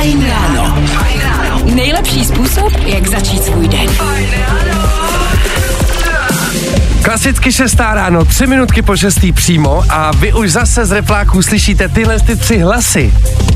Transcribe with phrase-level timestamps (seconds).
[0.00, 0.82] Fajn ráno.
[1.74, 3.86] Nejlepší způsob, jak začít svůj den.
[7.02, 11.88] Klasicky šestá ráno, tři minutky po šestý přímo a vy už zase z repláků slyšíte
[11.88, 13.12] tyhle ty tři hlasy.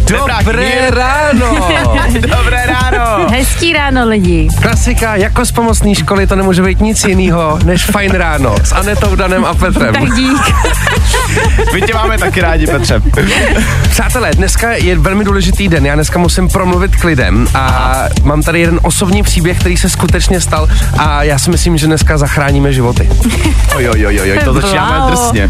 [0.08, 1.68] Dobré ráno!
[2.20, 3.26] Dobré ráno!
[3.30, 4.48] Hezký ráno lidi.
[4.62, 9.16] Klasika, jako z pomocné školy to nemůže být nic jiného než fajn ráno s Anetou,
[9.16, 9.94] Danem a Petrem.
[9.94, 10.38] Tak dík.
[11.74, 13.02] My tě máme taky rádi, Petře.
[13.90, 15.86] Přátelé, dneska je velmi důležitý den.
[15.86, 20.40] Já dneska musím promluvit k lidem a mám tady jeden osobní příběh, který se skutečně
[20.40, 20.68] stal
[20.98, 23.10] a já si myslím, že dneska zachráníme životy.
[23.76, 25.10] Oj, oj, oj, oj, to začínáme Wow.
[25.10, 25.48] drsně.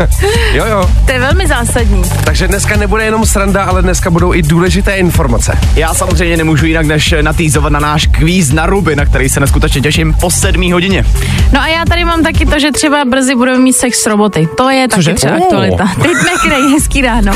[0.53, 0.91] Jo, jo.
[1.07, 2.03] To je velmi zásadní.
[2.25, 5.59] Takže dneska nebude jenom sranda, ale dneska budou i důležité informace.
[5.77, 9.81] Já samozřejmě nemůžu jinak, než natýzovat na náš kvíz na ruby, na který se neskutečně
[9.81, 11.05] těším po sedmý hodině.
[11.53, 14.49] No a já tady mám taky to, že třeba brzy budeme mít sex s roboty.
[14.57, 15.15] To je taky Cože?
[15.15, 15.43] třeba Oh.
[15.43, 15.89] aktualita.
[16.03, 17.33] Teď nekrej, hezký ráno.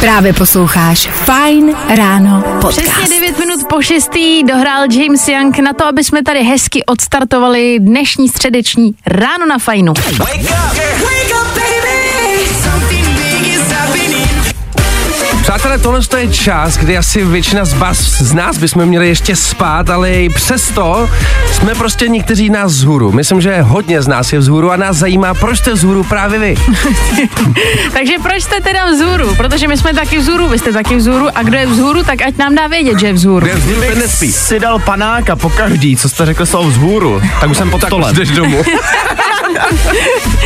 [0.00, 3.10] Právě posloucháš Fajn ráno Přesně podcast.
[3.10, 4.10] 9 minut po 6.
[4.48, 9.92] dohrál James Young na to, aby jsme tady hezky odstartovali dnešní středeční ráno na fajnu.
[15.48, 19.36] Přátelé, tohle to je čas, kdy asi většina z vás, z nás bychom měli ještě
[19.36, 21.10] spát, ale i přesto
[21.52, 23.12] jsme prostě někteří nás vzhůru.
[23.12, 26.54] Myslím, že hodně z nás je vzhůru a nás zajímá, proč jste vzhůru právě vy.
[27.92, 29.34] Takže proč jste teda vzhůru?
[29.34, 32.36] Protože my jsme taky vzhůru, vy jste taky vzhůru a kdo je vzhůru, tak ať
[32.36, 33.46] nám dá vědět, že je vzhůru.
[33.46, 34.32] Kde vzhůru ten nespí.
[34.32, 38.16] si dal panáka po každý, co jste řekl slovo vzhůru, tak už jsem pod stolem.
[38.16, 38.62] Jdeš domů.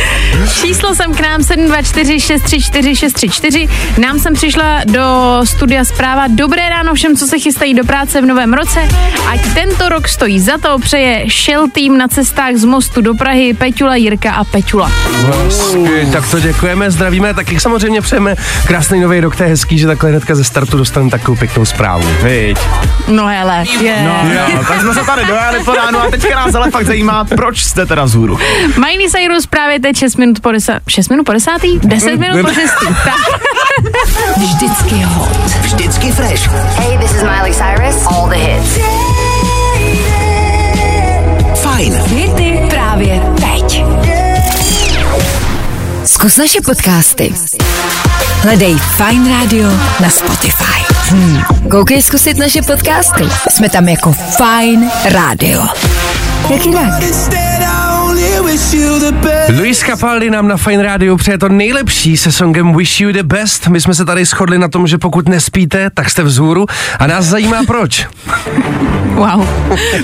[0.61, 3.69] Číslo sem k nám 724634634.
[3.97, 5.01] Nám sem přišla do
[5.43, 8.87] studia zpráva Dobré ráno všem, co se chystají do práce v novém roce.
[9.27, 13.53] Ať tento rok stojí za to, přeje Shell Team na cestách z Mostu do Prahy
[13.53, 14.91] Peťula, Jirka a Peťula.
[15.45, 18.35] Hezky, tak to děkujeme, zdravíme, taky samozřejmě přejeme
[18.67, 22.09] krásný nový rok, to je hezký, že takhle hnedka ze startu dostaneme takovou pěknou zprávu.
[22.23, 22.57] Viď.
[23.07, 24.03] No hele, je.
[24.03, 27.25] No, jo, tak jsme se tady dojeli po ránu a teďka nás ale fakt zajímá,
[27.25, 28.39] proč jste teda vzhůru.
[28.77, 30.81] Miley Cyrus právě teď 6 minut po 10.
[30.87, 31.51] 6 minut po 10?
[31.83, 32.73] 10 minut po 6.
[33.03, 33.19] Tak.
[34.37, 35.37] Vždycky hot.
[35.61, 36.47] Vždycky fresh.
[36.77, 38.05] Hey, this is Miley Cyrus.
[38.07, 38.79] All the hits.
[41.55, 41.93] Fajn.
[41.93, 43.83] Hity právě teď.
[46.05, 47.33] Zkus naše podcasty.
[48.41, 50.83] Hledej Fine Radio na Spotify.
[51.09, 51.43] Hmm.
[51.71, 53.23] Koukej zkusit naše podcasty.
[53.49, 55.61] Jsme tam jako Fine Radio.
[56.49, 57.03] Jak jinak?
[59.59, 63.67] Luis Capaldi nám na Fine Radio přeje to nejlepší se songem Wish You the Best.
[63.67, 66.65] My jsme se tady shodli na tom, že pokud nespíte, tak jste vzhůru
[66.99, 68.07] a nás zajímá proč.
[69.13, 69.47] Wow.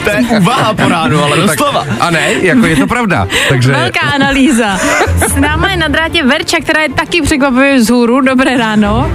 [0.03, 1.85] To je uvaha po ránu, ale doslova.
[1.99, 3.27] A ne, jako je to pravda.
[3.49, 4.77] Takže Velká analýza.
[5.27, 8.21] S náma je na drátě Verča, která je taky překvapivě vzhůru.
[8.21, 9.11] Dobré ráno.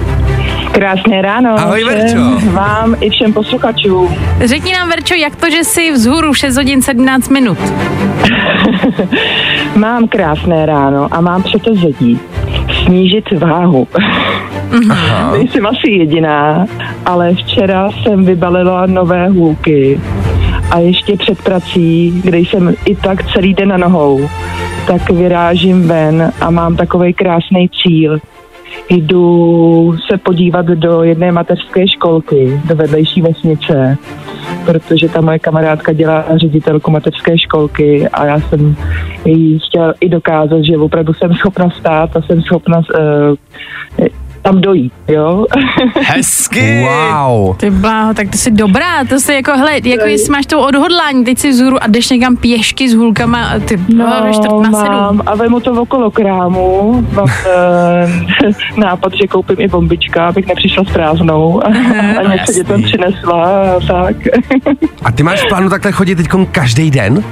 [0.75, 1.55] Krásné ráno.
[1.59, 2.17] Ahoj, Verčo.
[2.51, 4.15] Vám i všem posluchačům.
[4.45, 7.57] Řekni nám, Verčo, jak to, že jsi vzhůru 6 hodin 17 minut?
[9.75, 12.19] Mám krásné ráno a mám předsevzetí.
[12.83, 13.87] Snížit váhu.
[15.31, 16.65] Nejsem asi jediná,
[17.05, 19.99] ale včera jsem vybalila nové hůlky
[20.71, 24.29] a ještě před prací, kde jsem i tak celý den na nohou,
[24.87, 28.19] tak vyrážím ven a mám takový krásný cíl.
[28.89, 33.97] Jdu se podívat do jedné mateřské školky, do vedlejší vesnice,
[34.65, 38.75] protože ta moje kamarádka dělá ředitelku mateřské školky a já jsem
[39.25, 44.05] jí chtěla i dokázat, že opravdu jsem schopna stát a jsem schopna uh,
[44.45, 45.45] tam dojít, jo.
[46.01, 46.87] Hezky.
[46.87, 47.55] wow.
[47.55, 51.25] Ty bláho, tak to jsi dobrá, to jsi jako, hele, jako jestli máš to odhodlání,
[51.25, 54.93] teď si vzhůru a jdeš někam pěšky s hůlkama, a ty no, čtvrt na sedm.
[54.93, 60.83] mám a vemu to okolo krámu, mám uh, nápad, že koupím i bombička, abych nepřišla
[60.83, 61.67] s prázdnou a,
[62.19, 63.43] a něco dětem přinesla
[63.75, 64.15] a tak.
[65.03, 67.23] A ty máš v plánu takhle chodit teď každý den?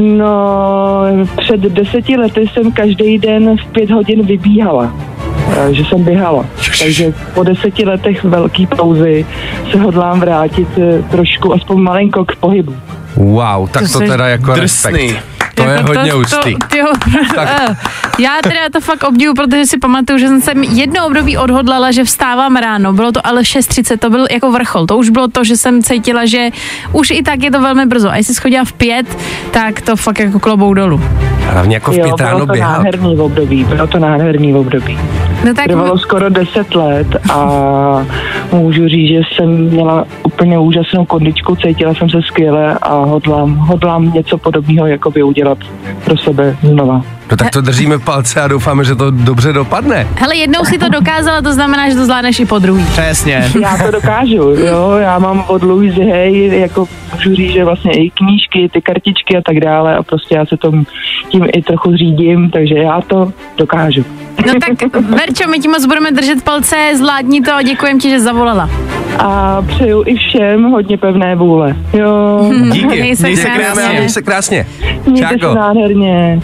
[0.00, 1.04] No,
[1.36, 5.13] před deseti lety jsem každý den v pět hodin vybíhala.
[5.56, 6.44] Eh, Že jsem běhala.
[6.78, 9.26] Takže po deseti letech velký pauzy
[9.72, 12.76] se hodlám vrátit eh, trošku, aspoň malinko k pohybu.
[13.16, 14.92] Wow, tak To to, teda jako drsný.
[14.92, 15.24] respekt.
[15.54, 16.52] To je Jako hodně ústý.
[16.54, 16.86] To, tyjo,
[17.38, 17.76] eh,
[18.18, 22.56] já teda to fakt obdivu, protože si pamatuju, že jsem jedno období odhodlala, že vstávám
[22.56, 22.92] ráno.
[22.92, 24.86] Bylo to ale 6.30, to byl jako vrchol.
[24.86, 26.48] To už bylo to, že jsem cítila, že
[26.92, 28.10] už i tak je to velmi brzo.
[28.10, 29.18] A jestli schodila v pět,
[29.50, 31.00] tak to fakt jako klobou dolů.
[31.46, 32.76] Hlavně jako v Jo, pět ráno bylo to běhat.
[32.78, 34.98] nádherný období, bylo to nádherný období.
[35.44, 38.06] No tak Trvalo skoro 10 let a
[38.52, 44.12] můžu říct, že jsem měla úplně úžasnou kondičku, cítila jsem se skvěle a hodlám, hodlám
[44.12, 45.58] něco podobného jakoby udělat
[46.04, 47.02] pro sebe znova.
[47.30, 50.06] No tak to držíme palce a doufáme, že to dobře dopadne.
[50.16, 52.84] Hele, jednou si to dokázala, to znamená, že to zvládneš i po druhý.
[52.84, 53.50] Přesně.
[53.62, 58.10] Já to dokážu, jo, já mám od Louise Hay, jako můžu říct, že vlastně i
[58.10, 60.84] knížky, ty kartičky a tak dále a prostě já se tom
[61.28, 64.04] tím i trochu řídím, takže já to dokážu.
[64.46, 68.20] No tak, Verčo, my ti moc budeme držet palce, zvládni to a děkujem ti, že
[68.20, 68.70] zavolala.
[69.18, 71.76] A přeju i všem hodně pevné vůle.
[71.92, 72.40] Jo,
[72.72, 72.86] Díky.
[72.86, 73.64] Měj se Měj se krásně.
[73.64, 73.98] krásně.
[73.98, 74.66] Měj se krásně.
[75.06, 76.40] mějte se nádherně.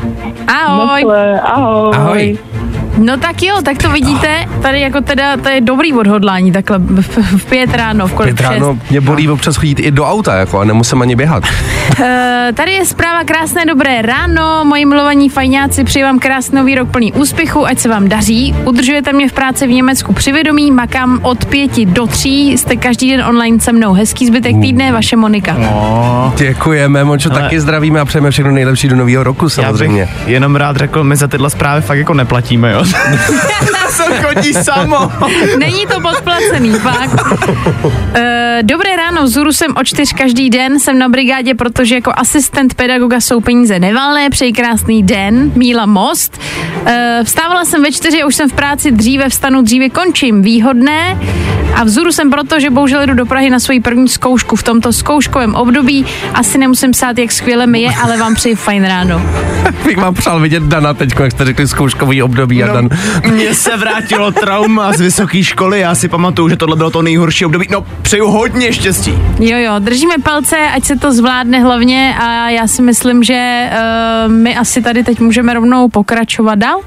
[0.47, 0.70] Ahoj.
[0.79, 1.95] Naschle, ahoj.
[1.95, 2.25] Ahoj.
[3.03, 7.45] No tak jo, tak to vidíte, tady jako teda, to je dobrý odhodlání, takhle v,
[7.45, 10.65] pět ráno, v kolik Pět ráno mě bolí občas chodit i do auta, jako a
[10.65, 11.45] nemusím ani běhat.
[12.03, 17.13] Eh, tady je zpráva krásné dobré ráno, moji milovaní fajňáci, přeji vám krásný výrok plný
[17.13, 18.55] úspěchu, ať se vám daří.
[18.65, 23.11] Udržujete mě v práci v Německu při vědomí, makám od pěti do tří, jste každý
[23.11, 23.93] den online se mnou.
[23.93, 25.57] Hezký zbytek týdne, vaše Monika.
[25.59, 30.09] No, Děkujeme, Mončo, Ale- taky zdravíme a přejeme všechno nejlepší do nového roku já samozřejmě.
[30.17, 32.85] bych jenom rád řekl, my za tyhle zprávy fakt jako neplatíme, jo.
[34.07, 35.13] to chodí samo.
[35.59, 37.21] Není to podplacený, fakt.
[38.15, 42.75] E, dobré ráno, zuru jsem o čtyř každý den, jsem na brigádě, protože jako asistent
[42.75, 46.41] pedagoga jsou peníze nevalné, přeji krásný den, Míla Most.
[46.87, 51.19] E, vstávala jsem ve čtyři a už jsem v práci dříve, vstanu dříve, končím, výhodné.
[51.75, 54.93] A vzhůru jsem proto, že bohužel jdu do Prahy na svoji první zkoušku v tomto
[54.93, 56.07] zkouškovém období.
[56.35, 59.23] Asi nemusím psát, jak skvěle mi je, ale vám přeji fajn ráno.
[59.85, 62.99] Bych vám přál vidět Dana teď, jak jste řekli zkouškový období a Dan.
[63.35, 67.45] Mně se vrátilo trauma z vysoké školy, já si pamatuju, že tohle bylo to nejhorší
[67.45, 67.67] období.
[67.71, 69.15] No, přeju hodně štěstí.
[69.41, 74.33] Jo, jo, držíme palce, ať se to zvládne hlavně a já si myslím, že uh,
[74.33, 76.81] my asi tady teď můžeme rovnou pokračovat dál.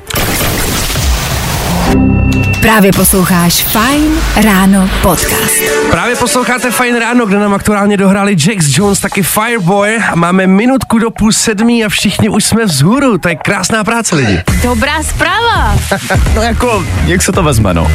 [2.63, 5.53] Právě posloucháš Fine Ráno podcast.
[5.91, 10.99] Právě posloucháte Fajn ráno, kde nám aktuálně dohráli Jax Jones, taky Fireboy a máme minutku
[10.99, 13.17] do půl sedmí a všichni už jsme vzhůru.
[13.17, 14.41] To je krásná práce lidi.
[14.63, 15.75] Dobrá zpráva.
[16.35, 17.91] No jako, jak se to vezme, no?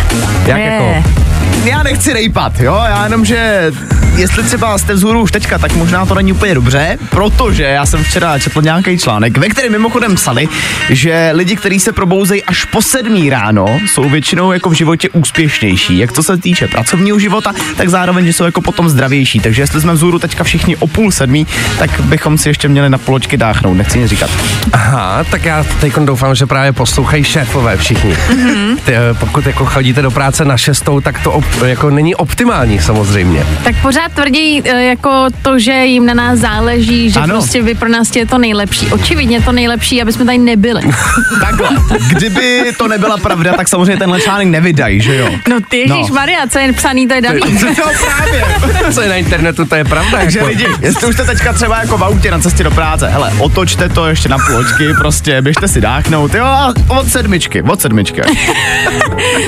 [0.47, 0.65] Jak Je.
[0.65, 1.28] jako?
[1.65, 3.73] Já nechci rejpat, jo, já jenom, že
[4.19, 8.05] jestli třeba jste vzhůru už teďka, tak možná to není úplně dobře, protože já jsem
[8.05, 10.49] včera četl nějaký článek, ve kterém mimochodem psali,
[10.91, 15.99] že lidi, kteří se probouzejí až po sedmí ráno, jsou většinou jako v životě úspěšnější,
[15.99, 19.41] jak co se týče pracovního života, tak zároveň, že jsou jako potom zdravější.
[19.41, 21.47] Takže jestli jsme vzhůru teďka všichni o půl sedmí,
[21.79, 24.31] tak bychom si ještě měli na poločky dáchnout, nechci nic říkat.
[24.73, 28.13] Aha, tak já teď doufám, že právě poslouchají šéfové všichni.
[28.13, 28.77] Mm-hmm.
[28.85, 32.79] Ty, eh, pokud jako chodíte do práce na šestou, tak to op, jako není optimální
[32.79, 33.47] samozřejmě.
[33.65, 37.35] Tak pořád tvrdí eh, jako to, že jim na nás záleží, že Ano.
[37.35, 38.87] prostě vy pro nás je to nejlepší.
[38.87, 40.83] Očividně to nejlepší, aby jsme tady nebyli.
[41.41, 41.69] Takhle,
[42.09, 45.29] kdyby to nebyla pravda, tak samozřejmě tenhle článek nevydají, že jo?
[45.49, 47.41] No ty Ježíš Maria, co je psaný, to je daný.
[47.79, 48.45] No právě.
[48.95, 50.19] Co je na internetu, to je pravda.
[50.19, 50.49] Takže jako.
[50.51, 53.89] lidi, jestli už jste teďka třeba jako v autě na cestě do práce, hele, otočte
[53.89, 58.23] to ještě na půl očky, prostě běžte si dáchnout, jo, a od sedmičky, od sedmičky.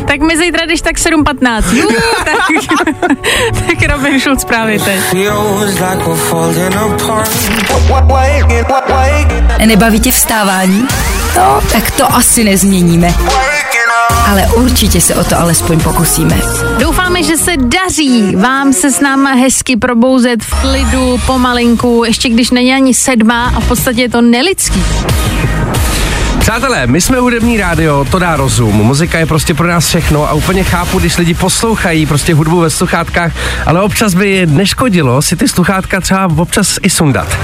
[0.06, 1.62] Tak mi zítra jdeš tak 7.15.
[2.24, 2.78] Tak,
[3.66, 5.00] tak Robin Schulz právě teď.
[9.66, 10.88] Nebaví tě vstávání?
[11.36, 13.14] No, tak to asi nezměníme.
[14.30, 16.36] Ale určitě se o to alespoň pokusíme.
[16.78, 22.50] Doufáme, že se daří vám se s náma hezky probouzet v klidu, pomalinku, ještě když
[22.50, 24.82] není ani sedma a v podstatě je to nelidský.
[26.50, 28.74] Přátelé, my jsme hudební rádio, to dá rozum.
[28.74, 32.70] Muzika je prostě pro nás všechno a úplně chápu, když lidi poslouchají prostě hudbu ve
[32.70, 33.32] sluchátkách,
[33.66, 37.38] ale občas by neškodilo si ty sluchátka třeba občas i sundat.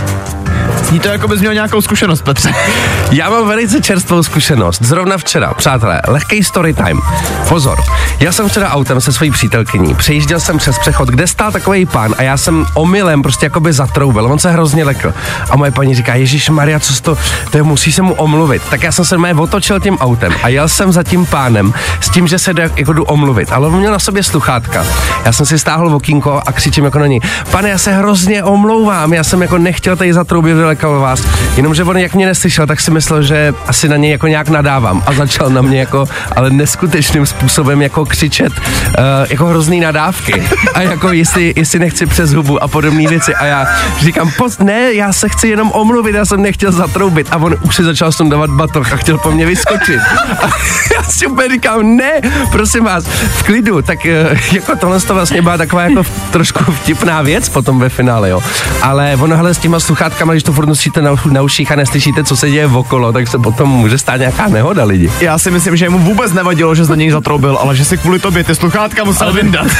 [0.86, 2.52] Zní to jako bys měl nějakou zkušenost, Petře.
[3.10, 4.82] Já mám velice čerstvou zkušenost.
[4.82, 7.00] Zrovna včera, přátelé, lehký story time.
[7.48, 7.78] Pozor,
[8.20, 12.14] já jsem včera autem se svojí přítelkyní, přejížděl jsem přes přechod, kde stál takový pán
[12.18, 15.14] a já jsem omylem prostě jakoby zatroubil, on se hrozně lekl.
[15.50, 17.18] A moje paní říká, Ježíš Maria, co to,
[17.50, 18.62] to je, musí se mu omluvit.
[18.70, 22.10] Tak já jsem se mé otočil tím autem a jel jsem za tím pánem s
[22.10, 23.52] tím, že se jde, jako jdu omluvit.
[23.52, 24.86] Ale on měl na sobě sluchátka.
[25.24, 29.12] Já jsem si stáhl okýnko a křičím jako na ní, pane, já se hrozně omlouvám,
[29.12, 31.22] já jsem jako nechtěl tady zatroubit, vylekal vás.
[31.56, 35.02] Jenomže on jak mě neslyšel, tak si myslel, že asi na něj jako nějak nadávám
[35.06, 36.06] a začal na mě jako,
[36.36, 38.94] ale neskutečným způsobem jako křičet uh,
[39.30, 40.42] jako hrozný nadávky
[40.74, 43.66] a jako jestli, jestli nechci přes hubu a podobné věci a já
[44.00, 47.76] říkám, poz, ne, já se chci jenom omluvit, já jsem nechtěl zatroubit a on už
[47.76, 50.00] si začal sundávat batoh a chtěl po mně vyskočit.
[50.42, 50.46] A
[50.94, 52.12] já si úplně říkám, ne,
[52.50, 57.22] prosím vás, v klidu, tak eh, jako tohle to vlastně byla taková jako trošku vtipná
[57.22, 58.42] věc potom ve finále, jo.
[58.82, 61.76] Ale ono hele s těma sluchátkama, když to furt furt nosíte na, na uších a
[61.76, 65.10] neslyšíte, co se děje okolo, tak se potom může stát nějaká nehoda lidi.
[65.20, 68.18] Já si myslím, že mu vůbec nevadilo, že za něj zatroubil, ale že si kvůli
[68.18, 69.66] tobě ty sluchátka musel vyndat.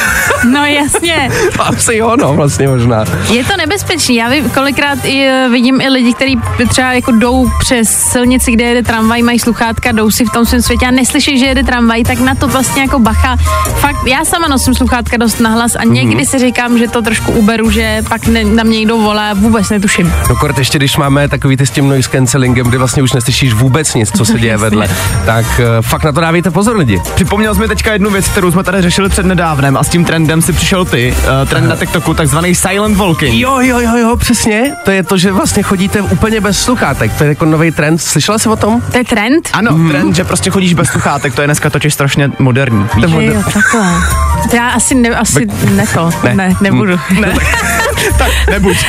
[0.51, 1.31] No jasně.
[1.59, 3.05] Asi jo, no, vlastně možná.
[3.31, 4.17] Je to nebezpečný.
[4.17, 8.65] Já vím, kolikrát i, eh, vidím i lidi, kteří třeba jako jdou přes silnici, kde
[8.65, 12.05] jede tramvaj, mají sluchátka, jdou si v tom svém světě a neslyší, že jede tramvaj,
[12.05, 13.37] tak na to vlastně jako bacha.
[13.81, 17.71] Fakt, já sama nosím sluchátka dost nahlas a někdy si říkám, že to trošku uberu,
[17.71, 20.13] že pak ne, na mě někdo volá, vůbec netuším.
[20.29, 23.53] No kort ještě, když máme takový ty s tím noise cancellingem, kdy vlastně už neslyšíš
[23.53, 24.89] vůbec nic, co se děje vedle,
[25.27, 27.03] tak uh, fakt na to dávejte pozor lidi.
[27.15, 30.05] Připomněl jsi mi teďka jednu věc, kterou jsme tady řešili před nedávnem a s tím
[30.05, 33.35] trendem si přišel ty, uh, trend na TikToku, takzvaný silent walking.
[33.35, 34.73] Jo, jo, jo, jo, přesně.
[34.85, 37.13] To je to, že vlastně chodíte úplně bez sluchátek.
[37.19, 37.99] To je jako nový trend.
[37.99, 38.81] Slyšela jsi o tom?
[38.81, 39.49] To je trend?
[39.53, 39.91] Ano, mm.
[39.91, 42.87] trend, že prostě chodíš bez sluchátek, to je dneska totiž strašně moderní.
[42.95, 43.05] víš?
[43.09, 43.87] Jo, jo, takhle.
[44.51, 46.35] To já asi, ne, asi ne to, Ne.
[46.35, 47.01] ne, ne nebudu.
[47.21, 47.35] Ne.
[48.19, 48.77] tak nebuď.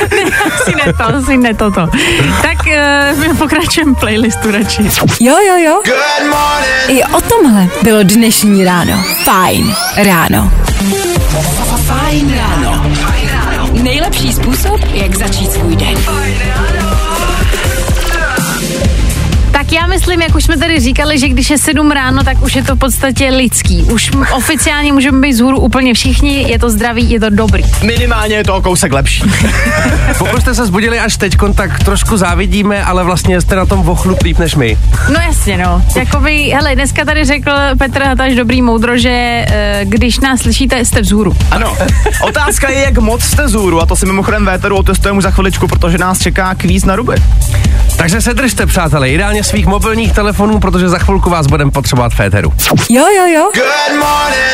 [0.55, 1.87] asi ne to, asi ne toto.
[2.41, 4.83] Tak uh, my pokračujeme playlistu radši.
[5.19, 5.81] Jo, jo, jo.
[6.87, 9.03] I o tomhle bylo dnešní ráno.
[9.23, 10.51] Fajn ráno.
[11.85, 12.83] Fajn ráno.
[13.71, 15.97] Nejlepší způsob, jak začít svůj den.
[19.67, 22.55] Tak já myslím, jak už jsme tady říkali, že když je 7 ráno, tak už
[22.55, 23.83] je to v podstatě lidský.
[23.83, 27.63] Už oficiálně můžeme být z hůru úplně všichni, je to zdravý, je to dobrý.
[27.83, 29.23] Minimálně je to o kousek lepší.
[30.17, 34.21] Pokud jste se zbudili až teď, tak trošku závidíme, ale vlastně jste na tom ochlup
[34.21, 34.77] líp než my.
[35.09, 35.83] No jasně, no.
[35.95, 41.01] Jakoby, hele, dneska tady řekl Petr Hataš dobrý moudro, že eh, když nás slyšíte, jste
[41.01, 41.35] vzhůru.
[41.51, 41.77] Ano.
[42.21, 45.67] Otázka je, jak moc jste zůru a to si mimochodem Véteru otestujeme už za chviličku,
[45.67, 47.15] protože nás čeká kvíz na ruby.
[47.97, 52.19] Takže se držte, přátelé, ideálně svých mobilních telefonů, protože za chvilku vás budeme potřebovat v
[52.19, 52.53] éteru.
[52.89, 53.51] Jo, jo, jo.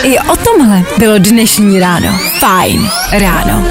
[0.03, 2.19] I o tomhle bylo dnešní ráno.
[2.39, 3.65] Fajn ráno.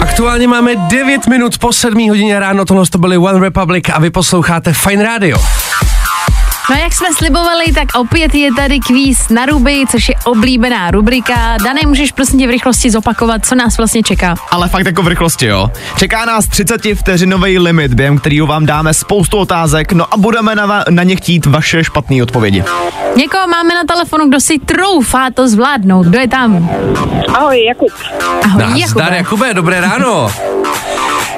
[0.00, 4.10] Aktuálně máme 9 minut po 7 hodině ráno, tohle to byly One Republic a vy
[4.10, 5.38] posloucháte Fine Radio.
[6.70, 11.56] No jak jsme slibovali, tak opět je tady kvíz na ruby, což je oblíbená rubrika.
[11.64, 14.34] Dané, můžeš prosím tě v rychlosti zopakovat, co nás vlastně čeká.
[14.50, 15.70] Ale fakt jako v rychlosti, jo.
[15.98, 20.66] Čeká nás 30 vteřinový limit, během kterého vám dáme spoustu otázek, no a budeme na,
[20.68, 22.64] va- na ně chtít vaše špatné odpovědi.
[23.16, 26.06] Někoho máme na telefonu, kdo si troufá to zvládnout.
[26.06, 26.70] Kdo je tam?
[27.34, 27.90] Ahoj, Jakub.
[28.44, 29.16] Ahoj, Jakube.
[29.16, 30.30] Jakube, dobré ráno.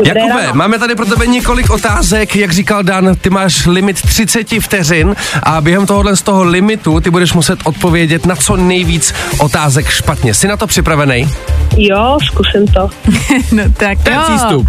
[0.05, 5.17] Jakube, máme tady pro tebe několik otázek, jak říkal Dan, ty máš limit 30 vteřin
[5.43, 10.35] a během tohohle z toho limitu ty budeš muset odpovědět na co nejvíc otázek špatně.
[10.35, 11.29] Jsi na to připravený?
[11.77, 12.91] Jo, zkusím to.
[13.53, 14.21] No tak Ten jo.
[14.29, 14.69] přístup.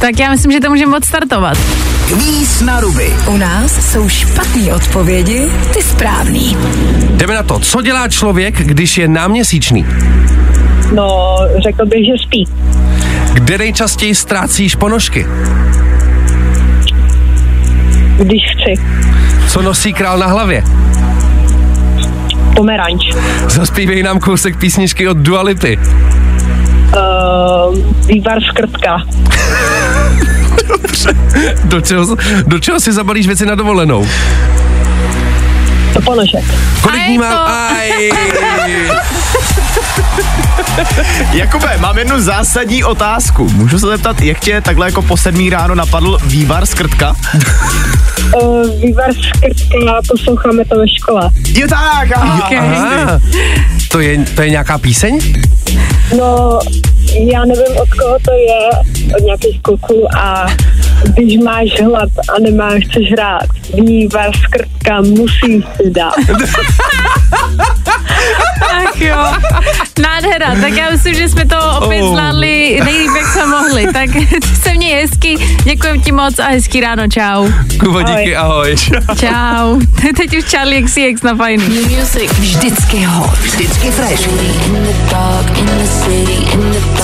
[0.00, 1.58] Tak já myslím, že to můžeme odstartovat.
[2.08, 3.12] Kvíz na ruby.
[3.26, 6.56] U nás jsou špatné odpovědi, ty správný.
[7.10, 7.58] Jdeme na to.
[7.58, 9.86] Co dělá člověk, když je náměsíčný?
[10.92, 12.44] No, řekl bych, že spí.
[13.34, 15.26] Kde nejčastěji ztrácíš ponožky?
[18.18, 18.82] Když chci.
[19.48, 20.64] Co nosí král na hlavě?
[22.56, 23.00] Pomeranč.
[23.48, 25.78] Zaspívej nám kousek písničky od Dua Lipy.
[25.78, 25.82] Uh,
[28.06, 28.96] vývar skrtka.
[31.64, 34.06] Do čeho, do čeho si zabalíš věci na dovolenou?
[35.94, 36.44] To ponožek.
[36.82, 37.30] Kolik A dní je má...
[37.30, 38.10] to- Aj.
[41.32, 43.48] Jakube, mám jednu zásadní otázku.
[43.48, 47.16] Můžu se zeptat, jak tě takhle jako po sedmý ráno napadl vývar z krtka?
[48.42, 51.30] Uh, vývar skrtka, posloucháme to ve škole.
[51.48, 52.46] Je tak, aha.
[52.46, 52.58] Okay.
[52.58, 53.20] Aha.
[53.88, 55.18] To je, to je nějaká píseň?
[56.18, 56.58] No,
[57.32, 58.70] já nevím, od koho to je,
[59.16, 60.46] od nějakých kluků a
[61.08, 63.46] když máš hlad a nemáš co žrát,
[63.86, 66.14] vývar skrtka musíš si dát.
[68.70, 69.32] Ach jo,
[70.02, 70.54] nádhera.
[70.60, 72.08] Tak já myslím, že jsme to opět Oh.
[72.10, 73.92] zvládli nejlíp, jak jsme mohli.
[73.92, 74.10] Tak
[74.62, 77.48] se měj hezky, děkujem ti moc a hezký ráno, čau.
[77.80, 78.76] Kubo, díky, ahoj.
[79.20, 79.80] Čau.
[80.16, 81.78] Teď už Charlie XCX na fajný.
[82.40, 83.38] Vždycky hot.
[83.38, 84.28] Vždycky fresh.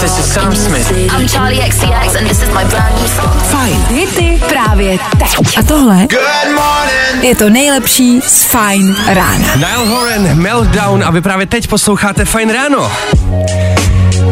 [0.00, 0.90] This is Sam Smith.
[1.12, 3.40] I'm Charlie XCX and this is my brand new song.
[3.50, 3.89] Fajn.
[3.92, 5.58] Hity právě teď.
[5.58, 6.06] A tohle
[7.20, 9.54] je to nejlepší z Fajn rána.
[9.56, 12.92] Nile Horan, Meltdown a vy právě teď posloucháte Fine Ráno.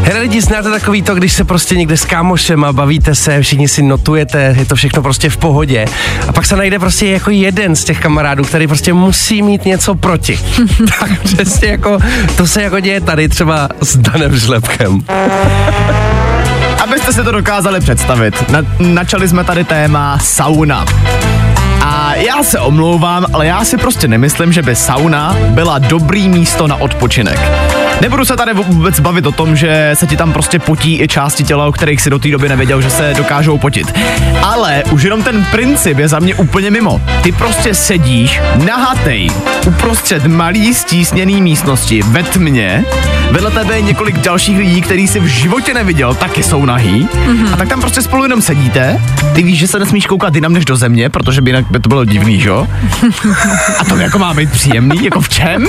[0.03, 3.69] Hele lidi, znáte takový to, když se prostě někde s kámošem a bavíte se, všichni
[3.69, 5.85] si notujete, je to všechno prostě v pohodě.
[6.29, 9.95] A pak se najde prostě jako jeden z těch kamarádů, který prostě musí mít něco
[9.95, 10.41] proti.
[10.99, 11.99] tak přesně jako,
[12.37, 15.05] to se jako děje tady třeba s Danem Žlepkem.
[16.89, 20.85] Abyste si to dokázali představit, na, načali jsme tady téma sauna.
[21.85, 26.67] A já se omlouvám, ale já si prostě nemyslím, že by sauna byla dobrý místo
[26.67, 27.39] na odpočinek.
[28.01, 31.45] Nebudu se tady vůbec bavit o tom, že se ti tam prostě potí i části
[31.45, 33.95] těla, o kterých si do té doby nevěděl, že se dokážou potit.
[34.43, 37.01] Ale už jenom ten princip je za mě úplně mimo.
[37.23, 39.31] Ty prostě sedíš nahatej
[39.67, 42.85] uprostřed malý stísněný místnosti ve tmě,
[43.31, 47.09] vedle tebe je několik dalších lidí, který si v životě neviděl, taky jsou nahý.
[47.13, 47.53] Mm-hmm.
[47.53, 49.01] A tak tam prostě spolu jenom sedíte.
[49.35, 51.89] Ty víš, že se nesmíš koukat jinam než do země, protože by jinak by to
[51.89, 52.49] bylo divný, že?
[52.49, 52.67] jo?
[53.79, 55.67] A to jako má být příjemný, jako v čem?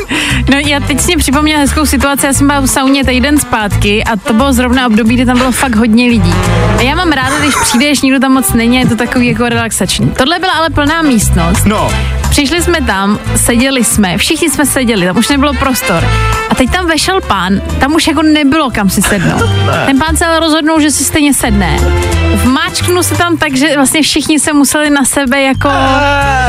[0.51, 4.03] No já teď si mě připomněla hezkou situaci, já jsem byla v sauně týden zpátky
[4.03, 6.33] a to bylo zrovna období, kdy tam bylo fakt hodně lidí.
[6.77, 10.09] A já mám ráda, když přijdeš, nikdo tam moc není, je to takový jako relaxační.
[10.09, 11.65] Tohle byla ale plná místnost.
[11.65, 11.91] No,
[12.29, 16.03] Přišli jsme tam, seděli jsme, všichni jsme seděli, tam už nebylo prostor.
[16.49, 19.49] A teď tam vešel pán, tam už jako nebylo kam si sednout.
[19.85, 21.77] Ten pán se ale rozhodnul, že si stejně sedne.
[22.35, 25.69] Vmáčknul se tam tak, že vlastně všichni se museli na sebe jako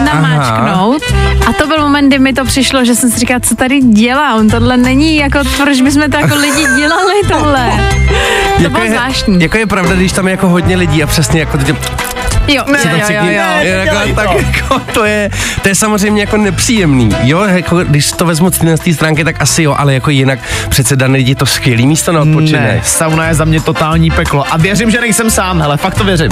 [0.05, 1.03] namáčknout.
[1.47, 4.49] A to byl moment, kdy mi to přišlo, že jsem si říkala, co tady dělám,
[4.49, 7.91] tohle není jako, proč bychom to jako lidi dělali tohle.
[8.63, 9.43] To bylo je, zvláštní.
[9.43, 11.59] jako je pravda, když tam je jako hodně lidí a přesně jako
[12.55, 13.31] Jo, se tam jo, jo, jo.
[13.61, 14.39] je jako, nedělej tak to.
[14.39, 15.31] jako, to je,
[15.63, 19.63] to je samozřejmě jako nepříjemný, jo, jako když to vezmu z té- stránky, tak asi
[19.63, 20.39] jo, ale jako jinak
[20.69, 22.87] přece dané lidi je to skvělý místo na ne, odpočinek.
[22.87, 24.45] sauna je za mě totální peklo.
[24.53, 26.31] A věřím, že nejsem sám, hele, fakt to věřím.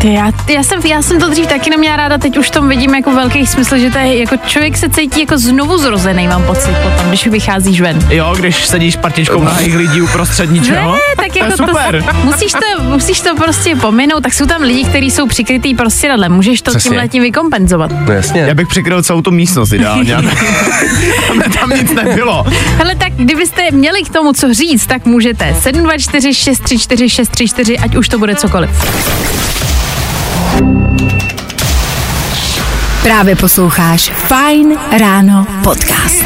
[0.00, 2.68] Ty, já, já, jsem, já jsem to dřív taky neměla ráda, teď už v tom
[2.68, 6.42] vidím jako velký smysl, že to je jako člověk se cítí jako znovu zrozený, mám
[6.42, 8.06] pocit potom, když vycházíš ven.
[8.10, 10.92] Jo, když sedíš partičkou nahých lidí uprostřed ničeho.
[10.92, 12.02] Ne, tak to jako je super.
[12.02, 16.32] To, musíš, to, musíš to prostě pominout, tak jsou tam lidi, kteří jsou přikrytý prostěradlem,
[16.32, 16.88] můžeš to Přesně.
[16.88, 17.90] tím letím vykompenzovat.
[18.06, 18.40] No jasně.
[18.40, 20.16] Já bych přikryl celou tu místnost ideálně.
[21.30, 22.46] aby tam nic nebylo.
[22.76, 28.08] Hele, tak kdybyste měli k tomu co říct, tak můžete 724 634 634, ať už
[28.08, 28.70] to bude cokoliv.
[33.02, 36.24] Právě posloucháš Fine Ráno podcast.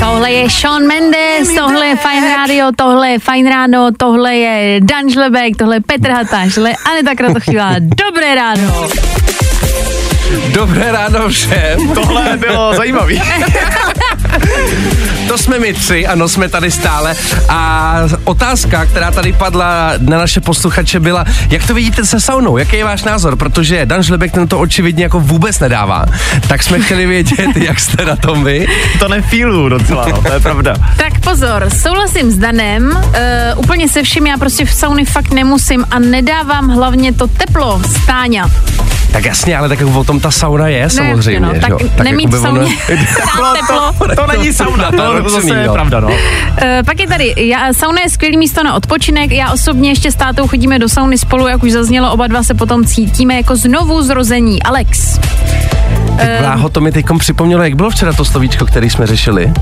[0.00, 5.10] Tohle je Sean Mendes, tohle je Fine Radio, tohle je Fine Ráno, tohle je Dan
[5.10, 7.74] Žlebek, tohle je Petr Hatáš, tohle je Aneta Kratochvíla.
[7.78, 8.88] Dobré ráno.
[10.54, 11.94] Dobré ráno všem.
[11.94, 13.22] Tohle bylo zajímavý.
[15.30, 17.14] To jsme my tři, ano, jsme tady stále.
[17.48, 17.94] A
[18.24, 22.84] otázka, která tady padla na naše posluchače, byla, jak to vidíte se saunou, jaký je
[22.84, 26.04] váš názor, protože Dan Žlebek ten to očividně jako vůbec nedává.
[26.48, 28.66] Tak jsme chtěli vědět, jak jste na tom vy.
[28.98, 30.74] To nefílu docela, no, to je pravda.
[30.96, 33.12] Tak pozor, souhlasím s Danem, uh,
[33.56, 38.50] úplně se vším, já prostě v sauny fakt nemusím a nedávám hlavně to teplo stáňa.
[39.12, 41.40] Tak jasně, ale tak o tom ta sauna je samozřejmě.
[41.40, 41.78] no, že tak jo?
[42.02, 42.76] nemít jakoby v sauně
[43.38, 44.16] ono- teplo.
[44.16, 45.72] To není sauna, to, to zase je no.
[45.72, 46.08] pravda, no.
[46.08, 46.14] Uh,
[46.86, 50.46] pak je tady, já, sauna je skvělý místo na odpočinek, já osobně ještě s tátou
[50.48, 54.62] chodíme do sauny spolu, jak už zaznělo, oba dva se potom cítíme jako znovu zrození.
[54.62, 55.20] Alex.
[56.16, 59.52] Tak Bláho, to mi teď připomnělo, jak bylo včera to slovíčko, který jsme řešili.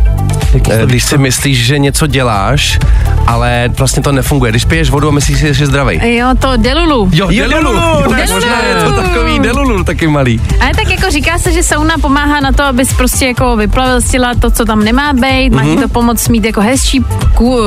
[0.71, 2.79] Eh, Když si myslíš, že něco děláš,
[3.27, 4.51] ale vlastně to nefunguje.
[4.53, 6.17] Když piješ vodu a myslíš si, že jsi zdravý.
[6.17, 7.11] Jo, to delulu.
[7.13, 8.11] Jo, Delulu, delulu.
[8.11, 9.03] tak možná je to delulu.
[9.03, 10.41] takový delulu taky malý.
[10.61, 14.11] Ale tak jako říká se, že sauna pomáhá na to, abys prostě jako vyplavil z
[14.11, 17.59] těla to, co tam nemá být, má ti to pomoct mít jako hezčí ků,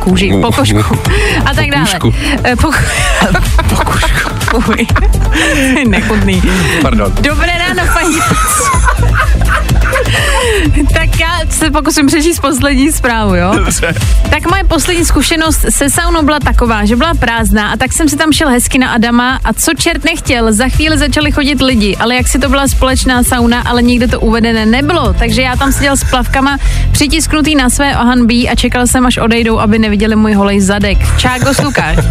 [0.00, 0.78] kůži, pokožku
[1.46, 1.86] a tak dále.
[2.00, 2.14] Pokůžku.
[2.44, 2.84] Eh, Pok-
[3.68, 4.30] pokožku.
[4.60, 4.86] Fuj.
[5.88, 6.42] Nechutný.
[6.82, 7.12] Pardon.
[7.20, 8.16] Dobré ráno, paní.
[10.94, 13.52] tak já se pokusím přečíst poslední zprávu, jo?
[13.56, 13.94] Dobře.
[14.30, 18.16] Tak moje poslední zkušenost se saunou byla taková, že byla prázdná a tak jsem si
[18.16, 22.14] tam šel hezky na Adama a co čert nechtěl, za chvíli začali chodit lidi, ale
[22.14, 25.96] jak si to byla společná sauna, ale nikde to uvedené nebylo, takže já tam seděl
[25.96, 26.58] s plavkama
[26.92, 30.98] přitisknutý na své ohanbí a čekal jsem, až odejdou, aby neviděli můj holej zadek.
[31.18, 31.96] Čágo Lukáš.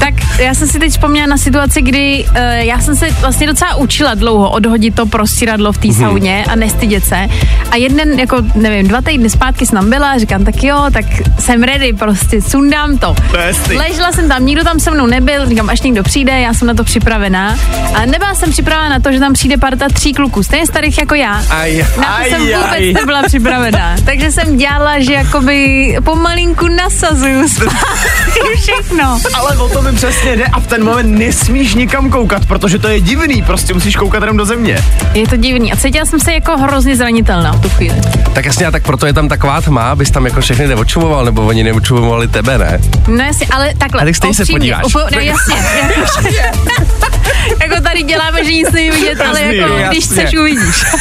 [0.00, 0.09] Tak
[0.40, 4.14] já jsem si teď vzpomněla na situaci, kdy uh, já jsem se vlastně docela učila
[4.14, 7.26] dlouho odhodit to prostíradlo v té sauně a nestydět se.
[7.70, 11.04] A jeden, jako nevím, dva týdny zpátky jsem tam byla, říkám, tak jo, tak
[11.38, 13.14] jsem ready, prostě sundám to.
[13.46, 13.76] Jasný.
[13.76, 16.74] Ležela jsem tam, nikdo tam se mnou nebyl, říkám, až někdo přijde, já jsem na
[16.74, 17.58] to připravená.
[17.94, 21.14] A nebyla jsem připravená na to, že tam přijde parta tří kluků, stejně starých jako
[21.14, 21.42] já.
[21.50, 21.86] Aj.
[22.00, 22.92] Na to jsem Aj, vůbec aj.
[22.92, 23.96] nebyla připravená.
[24.04, 29.20] Takže jsem dělala, že jakoby pomalinku nasazuju zpátky všechno.
[29.34, 32.88] Ale o to mi přesně jde a v ten moment nesmíš nikam koukat, protože to
[32.88, 34.78] je divný, prostě musíš koukat jenom do země.
[35.14, 35.72] Je to divný.
[35.72, 37.96] A cítila jsem se jako hrozně zranitelná v tu chvíli.
[38.32, 41.42] Tak jasně, a tak proto je tam taková tma, abys tam jako všechny neočumoval, nebo
[41.42, 42.80] oni neočumovali tebe, ne?
[43.08, 44.02] No jasně, ale takhle.
[44.02, 44.84] A tak stejně se podíváš.
[44.84, 45.56] Upo, no jasně.
[47.62, 50.22] jako tady děláme, že nic není vidět, ale jako když jasně.
[50.24, 50.84] chceš, uvidíš.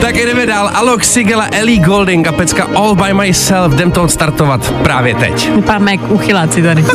[0.00, 0.70] Tak jdeme dál.
[0.74, 3.72] Alok Sigela, Ellie Golding a pecka All by Myself.
[3.72, 5.50] Jdem to odstartovat právě teď.
[5.54, 6.84] Vypadáme jak uchyláci tady.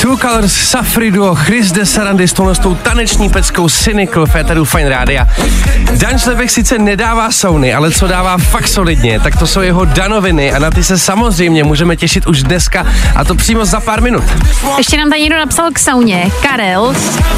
[0.00, 1.84] Two Colors, Safri Duo, Chris de
[2.34, 5.26] tohle s tou taneční peckou Cynical, Féteru Fine Rádia.
[5.96, 10.52] Dan Šlebek sice nedává sauny, ale co dává fakt solidně, tak to jsou jeho danoviny
[10.52, 14.24] a na ty se samozřejmě můžeme těšit už dneska a to přímo za pár minut.
[14.78, 16.30] Ještě nám tady někdo napsal k sauně.
[16.42, 16.94] Karel,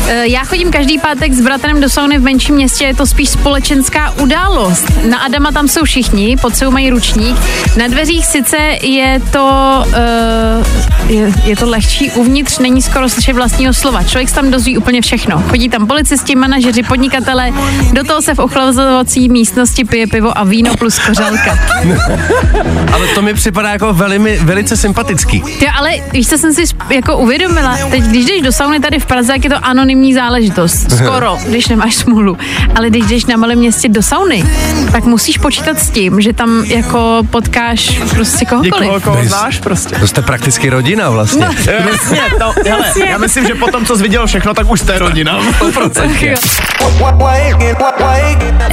[0.07, 3.29] eh, já chodím každý pátek s bratrem do sauny v menším městě, je to spíš
[3.29, 4.85] společenská událost.
[5.09, 7.37] Na Adama tam jsou všichni, pod sebou mají ručník.
[7.77, 13.75] Na dveřích sice je to, uh, je, je to lehčí, uvnitř není skoro slyšet vlastního
[13.75, 14.03] slova.
[14.03, 15.43] Člověk se tam dozví úplně všechno.
[15.49, 17.53] Chodí tam policisti, manažeři, podnikatele,
[17.93, 21.59] do toho se v ochlazovací místnosti pije pivo a víno plus kořelka.
[22.93, 25.43] Ale to mi připadá jako velmi, velice sympatický.
[25.61, 27.79] Jo, ale víš, co jsem si jako uvědomila?
[27.91, 30.91] Teď, když jdeš do sauny tady v Praze, jak je to anonymní záležitost.
[30.97, 32.39] Skoro, když nemáš smůlu.
[32.75, 34.45] Ale když jdeš na malém městě do sauny,
[34.93, 38.81] tak musíš počítat s tím, že tam jako potkáš prostě kohokoliv.
[38.81, 39.97] Někoho, koho znáš prostě.
[39.97, 41.45] To jste prakticky rodina vlastně.
[41.47, 41.53] No.
[41.93, 45.41] Jasně, to, hele, já myslím, že potom, co jsi viděl všechno, tak už jste rodina.
[45.61, 46.37] 100%.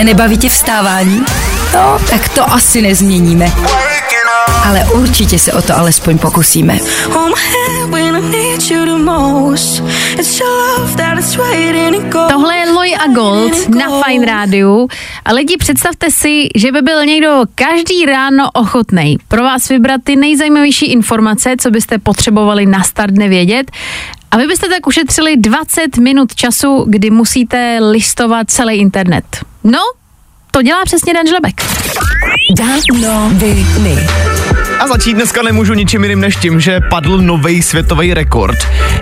[0.04, 1.26] Nebaví tě vstávání?
[1.74, 3.52] No, tak to asi nezměníme.
[4.66, 6.78] Ale určitě se o to alespoň pokusíme.
[12.30, 14.88] Tohle je Loj a Gold na Fine Rádiu.
[15.26, 20.16] A lidi, představte si, že by byl někdo každý ráno ochotný pro vás vybrat ty
[20.16, 23.72] nejzajímavější informace, co byste potřebovali na start nevědět.
[24.32, 29.26] A vy byste tak ušetřili 20 minut času, kdy musíte listovat celý internet.
[29.64, 29.80] No,
[30.52, 31.62] to dělá přesně Dan Žlebek.
[32.58, 34.08] Danoviny.
[34.80, 38.58] A začít dneska nemůžu ničím jiným než tím, že padl nový světový rekord.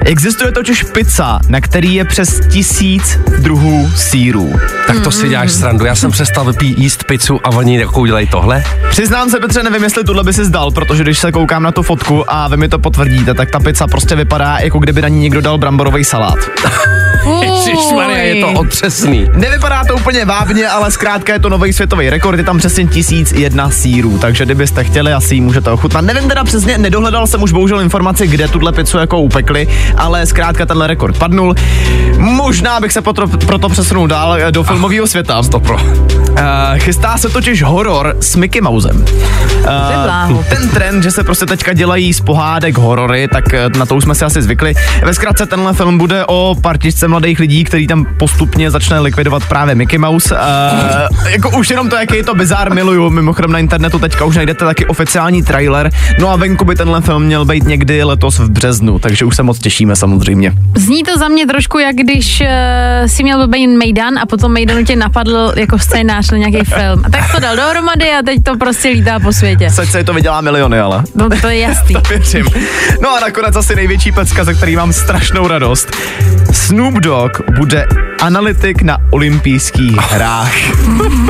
[0.05, 4.53] Existuje totiž pizza, na který je přes tisíc druhů sírů.
[4.87, 5.85] Tak to si děláš srandu.
[5.85, 8.63] Já jsem přestal vypít jíst pizzu a oni jako dělají tohle.
[8.89, 11.83] Přiznám se, Petře, nevím, jestli tuhle by si zdal, protože když se koukám na tu
[11.83, 15.19] fotku a vy mi to potvrdíte, tak ta pizza prostě vypadá, jako kdyby na ní
[15.19, 16.37] někdo dal bramborový salát.
[17.41, 19.29] Ježišmarja, je to otřesný.
[19.33, 23.31] Nevypadá to úplně vábně, ale zkrátka je to nový světový rekord, je tam přesně tisíc
[23.31, 26.05] jedna sírů, takže kdybyste chtěli, asi ji můžete ochutnat.
[26.05, 30.65] Nevím teda přesně, nedohledal jsem už bohužel informaci, kde tuhle pizzu jako upekli, ale zkrátka
[30.65, 31.55] tenhle rekord padnul.
[32.17, 35.43] Možná bych se potro, proto přesunul dál eh, do filmového světa.
[35.43, 35.75] Stopro.
[35.75, 36.41] Uh,
[36.77, 39.05] chystá se totiž horor s Mickey Mousem.
[39.63, 40.45] bláho.
[40.49, 43.43] ten trend, že se prostě teďka dělají z pohádek horory, tak
[43.77, 44.73] na to už jsme si asi zvykli.
[45.05, 49.75] Ve zkratce tenhle film bude o partičce mladých lidí, který tam postupně začne likvidovat právě
[49.75, 50.35] Mickey Mouse.
[50.35, 53.09] Uh, jako už jenom to, jaký je to bizár, miluju.
[53.09, 55.91] Mimochodem na internetu teďka už najdete taky oficiální trailer.
[56.19, 59.43] No a venku by tenhle film měl být někdy letos v březnu, takže už se
[59.43, 60.53] moc těšíme samozřejmě.
[60.75, 62.47] Zní to za mě trošku, jak když uh,
[63.07, 67.01] si měl být Mejdan a potom Mejdanu tě napadl jako scénář na nějaký film.
[67.03, 69.69] A tak to dal dohromady a teď to prostě lítá po světě.
[69.69, 71.03] Seď se to vydělá miliony, ale.
[71.15, 71.95] No to je jasný.
[71.95, 72.45] To věřím.
[73.01, 75.91] No a nakonec asi největší pecka, ze který mám strašnou radost.
[76.51, 77.87] Snoop Dogg bude
[78.21, 80.53] analytik na olympijských hrách.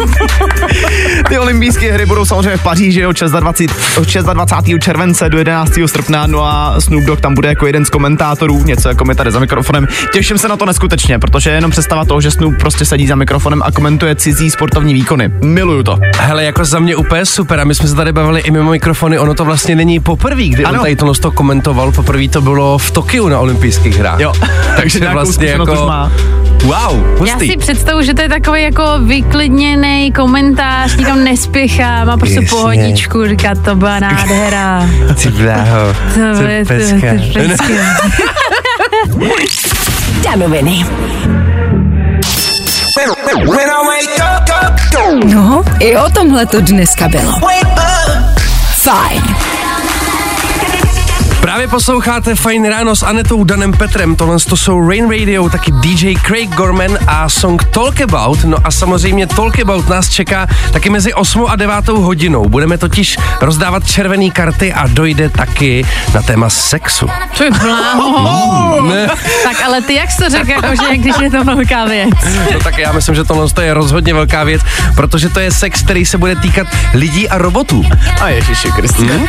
[1.29, 3.97] Ty olympijské hry budou samozřejmě v Paříži od 26.
[3.97, 4.79] od 26.
[4.79, 5.71] července do 11.
[5.85, 9.31] srpna, no a Snoop Dogg tam bude jako jeden z komentátorů, něco jako my tady
[9.31, 9.87] za mikrofonem.
[10.13, 13.15] Těším se na to neskutečně, protože je jenom představa toho, že Snoop prostě sedí za
[13.15, 15.29] mikrofonem a komentuje cizí sportovní výkony.
[15.41, 15.97] Miluju to.
[16.19, 19.19] Hele, jako za mě úplně super a my jsme se tady bavili i mimo mikrofony,
[19.19, 20.79] ono to vlastně není poprvé, kdy Ano.
[20.79, 24.19] on tady to komentoval, poprvé to bylo v Tokiu na olympijských hrách.
[24.19, 24.33] Jo,
[24.75, 26.11] takže vlastně jako, má.
[26.63, 26.87] wow, Já
[27.33, 27.47] hustý.
[27.51, 32.47] si představu, že to je takový jako vyklidněný komentář, nikam nespěchá, má prostě Jasně.
[32.49, 34.89] pohodičku, říká, to byla nádhera.
[35.23, 37.07] Ty bláho, To je pecka.
[37.33, 37.73] to je pecka.
[40.23, 40.85] Danoviny.
[45.25, 47.33] No, i o tomhle to dneska bylo.
[48.81, 49.21] Fajn.
[51.55, 56.13] Právě posloucháte Fajn ráno s Anetou Danem Petrem, tohle to jsou Rain Radio, taky DJ
[56.27, 61.13] Craig Gorman a song Talk About, no a samozřejmě Talk About nás čeká taky mezi
[61.13, 62.49] 8 a 9 hodinou.
[62.49, 67.07] Budeme totiž rozdávat červené karty a dojde taky na téma sexu.
[67.37, 68.81] To je bláho.
[68.85, 69.07] Ne?
[69.43, 72.09] Tak ale ty jak jsi to řekl, jako, že když je to velká věc.
[72.53, 74.61] No tak já myslím, že tohle to je rozhodně velká věc,
[74.95, 77.85] protože to je sex, který se bude týkat lidí a robotů.
[78.21, 79.03] A ježiši Kristě.
[79.03, 79.25] Mhm.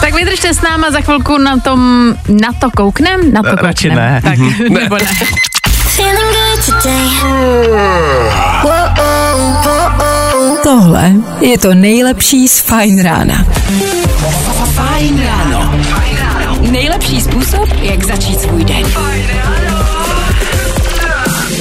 [0.00, 3.32] Tak vydržte s náma, za chvilku na tom, na to kouknem?
[3.32, 3.66] Na to kouknem.
[3.66, 4.20] Radši ne.
[4.24, 4.38] Tak,
[4.80, 5.04] nebo ne.
[10.62, 13.46] Tohle je to nejlepší z Fajn rána.
[14.74, 15.72] Fajn ráno.
[16.70, 18.82] Nejlepší způsob, jak začít svůj den.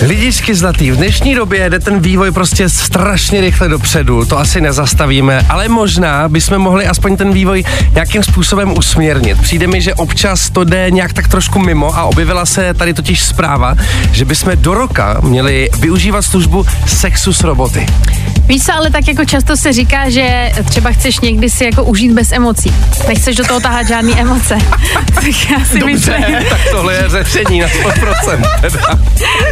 [0.01, 5.45] Lidičky zlatý, v dnešní době jde ten vývoj prostě strašně rychle dopředu, to asi nezastavíme,
[5.49, 9.41] ale možná bychom mohli aspoň ten vývoj nějakým způsobem usměrnit.
[9.41, 13.23] Přijde mi, že občas to jde nějak tak trošku mimo a objevila se tady totiž
[13.23, 13.75] zpráva,
[14.11, 17.85] že bychom do roka měli využívat službu sexu s roboty.
[18.47, 22.11] Víš co, ale tak jako často se říká, že třeba chceš někdy si jako užít
[22.11, 22.73] bez emocí.
[23.07, 24.57] Nechceš do toho tahat žádný emoce.
[25.15, 28.61] tak já si myslím, tak tohle je řešení na 100%.
[28.61, 28.99] Teda.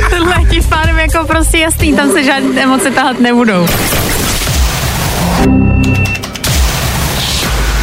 [0.10, 3.68] tohle je tím pádem jako prostě jasný, tam se žádné emoce tahat nebudou.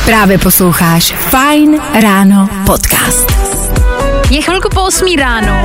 [0.04, 3.55] Právě posloucháš Fine Ráno podcast.
[4.30, 5.64] Je chvilku po 8 ráno,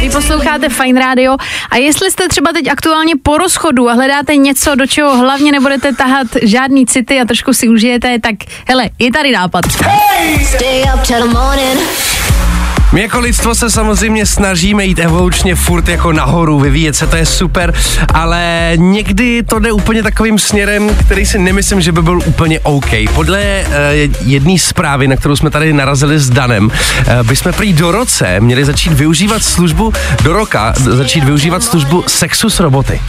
[0.00, 1.36] vy posloucháte Fine Radio
[1.70, 5.92] a jestli jste třeba teď aktuálně po rozchodu a hledáte něco, do čeho hlavně nebudete
[5.92, 8.34] tahat žádný city a trošku si užijete, tak
[8.68, 9.64] hele, je tady nápad.
[9.72, 10.84] Stay
[12.94, 17.26] My jako lidstvo se samozřejmě snažíme jít evolučně furt jako nahoru, vyvíjet se, to je
[17.26, 17.74] super,
[18.14, 22.90] ale někdy to jde úplně takovým směrem, který si nemyslím, že by byl úplně OK.
[23.14, 23.72] Podle uh,
[24.28, 26.72] jedné zprávy, na kterou jsme tady narazili s Danem, uh,
[27.22, 32.60] bychom prý do roce měli začít využívat službu, do roka začít využívat službu sexu s
[32.60, 33.00] roboty.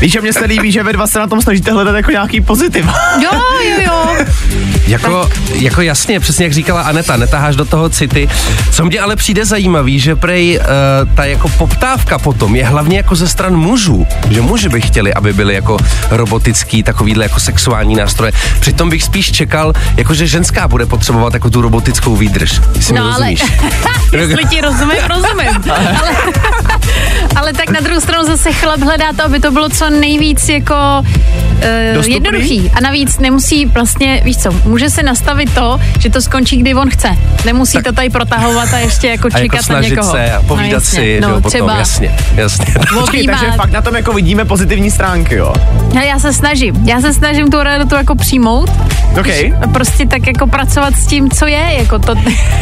[0.00, 2.40] Víš, že mně se líbí, že vy dva se na tom snažíte hledat jako nějaký
[2.40, 2.86] pozitiv.
[3.22, 3.30] Jo,
[3.68, 4.16] jo, jo.
[4.90, 8.28] Jako, jako jasně, přesně jak říkala Aneta, netaháš do toho city.
[8.72, 13.14] Co mě ale přijde zajímavý, že prej uh, ta jako poptávka potom je hlavně jako
[13.16, 15.76] ze stran mužů, že muži by chtěli, aby byli jako
[16.10, 18.32] robotický, takovýhle jako sexuální nástroje.
[18.60, 22.60] Přitom bych spíš čekal, jako že ženská bude potřebovat jako tu robotickou výdrž.
[22.76, 23.44] Jestli No ale, rozumíš.
[24.12, 25.70] jestli ti rozumím, rozumím.
[25.70, 26.10] Ale,
[27.36, 30.74] ale tak na druhou stranu zase chlap hledá to, aby to bylo co nejvíc jako
[31.00, 31.04] uh,
[31.94, 32.14] Dostupný?
[32.14, 32.70] jednoduchý.
[32.74, 36.90] A navíc nemusí vlastně, víš co, může se nastavit to, že to skončí, kdy on
[36.90, 37.08] chce.
[37.44, 40.10] Nemusí Tak- to tady protahovat a ještě jako A čekat jako na někoho.
[40.12, 41.00] se a povídat no, jasně.
[41.00, 42.66] si, že no, jo, potom, třeba jasně, jasně.
[42.98, 45.54] Počkej, takže fakt na tom jako vidíme pozitivní stránky, jo.
[45.94, 46.88] Hele, já se snažím.
[46.88, 48.70] Já se snažím tu realitu jako přijmout.
[49.20, 49.28] OK.
[49.64, 52.14] A prostě tak jako pracovat s tím, co je, jako to...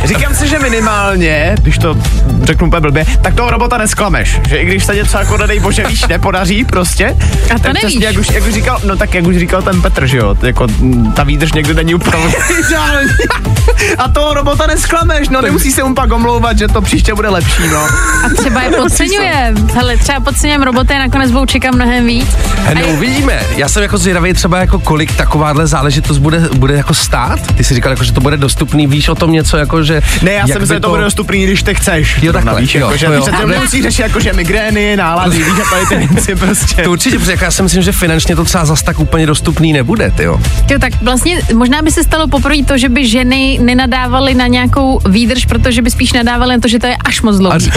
[0.05, 1.97] Říkám si, že minimálně, když to
[2.43, 4.41] řeknu úplně blbě, tak toho robota nesklameš.
[4.49, 7.17] Že i když se něco jako nedej bože víš, nepodaří prostě.
[7.45, 7.81] A to tak nevíš.
[7.85, 10.37] přesně, jak už, jak už říkal, no tak jak už říkal ten Petr, že jo,
[10.43, 10.67] jako
[11.15, 12.25] ta výdrž někdy není úplně
[12.59, 13.09] ideální.
[13.99, 17.63] A toho robota nesklameš, no nemusí se mu pak omlouvat, že to příště bude lepší,
[17.73, 17.79] no.
[18.25, 19.69] A třeba je podceňujem.
[19.75, 22.29] Hele, třeba podceňujem roboty a nakonec budou čekat mnohem víc.
[22.75, 23.41] No je- uvidíme.
[23.57, 27.55] Já jsem jako zvědavý třeba jako kolik takováhle záležitost bude, bude jako stát.
[27.57, 30.03] Ty jsi říkal jako, že to bude dostupný, víš o tom něco jako, že...
[30.23, 32.17] Ne, já jsem se, že to bude dostupný, když ty chceš.
[32.23, 33.25] Jo, takhle, víš, jo, jako, že jo, ty jo.
[33.25, 36.83] se to nemusí řešit jako, že migrény, nálady, víš, a tady ty věci prostě.
[36.83, 40.11] To určitě, protože já si myslím, že finančně to třeba zas tak úplně dostupný nebude,
[40.11, 40.41] ty jo.
[40.71, 45.01] Jo, tak vlastně možná by se stalo poprvé to, že by ženy nenadávaly na nějakou
[45.09, 47.71] výdrž, protože by spíš nadávaly na to, že to je až moc dlouhý.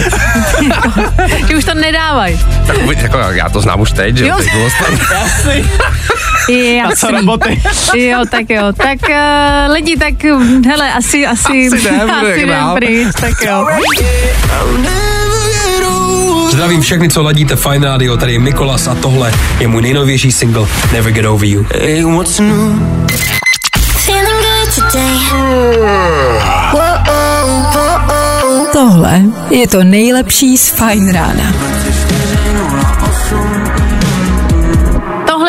[1.47, 2.39] že už to nedávají.
[2.67, 4.35] Tak jako, já to znám už teď, že jo.
[4.37, 4.69] Teď bylo
[5.11, 5.69] Jasný.
[6.77, 7.11] Jasný.
[7.11, 7.61] roboty?
[7.95, 8.73] Jo, tak jo.
[8.77, 10.13] Tak uh, lidi, tak
[10.67, 13.67] hele, asi, asi, Asi jdem, asi jdem pryč, tak jo.
[16.61, 20.67] Zdravím všechny, co ladíte Fine Radio, tady je Mikolas a tohle je můj nejnovější single
[20.93, 21.65] Never Get Over You.
[21.73, 22.81] Hey, what's new?
[28.71, 31.70] Tohle je to nejlepší z Fine Rána.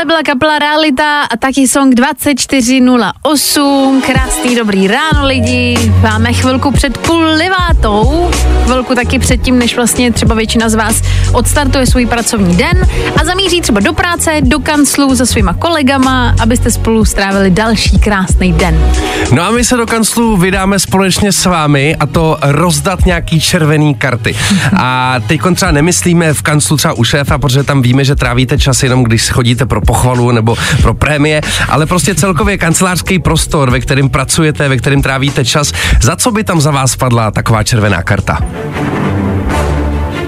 [0.02, 4.02] Tohle byla kapela Realita a taky song 2408.
[4.06, 5.92] Krásný dobrý ráno lidi.
[6.02, 8.30] Máme chvilku před půl livátou.
[8.64, 12.88] Chvilku taky předtím, než vlastně třeba většina z vás odstartuje svůj pracovní den
[13.20, 18.52] a zamíří třeba do práce, do kanclu se svýma kolegama, abyste spolu strávili další krásný
[18.52, 18.92] den.
[19.32, 23.94] No a my se do kanclu vydáme společně s vámi a to rozdat nějaký červený
[23.94, 24.36] karty.
[24.76, 28.82] A teď třeba nemyslíme v kanclu třeba u šéfa, protože tam víme, že trávíte čas
[28.82, 34.08] jenom, když chodíte pro pochvalu nebo pro prémie, ale prostě celkově kancelářský prostor, ve kterém
[34.08, 35.72] pracujete, ve kterém trávíte čas.
[36.02, 38.38] Za co by tam za vás padla taková červená karta?